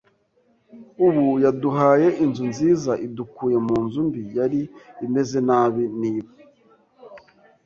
[1.07, 4.61] ubu yaduhaye inzu nziza idukuye mu nzu mbi yari
[5.05, 6.29] imeze nabi niba